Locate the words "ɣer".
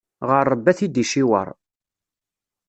0.29-0.45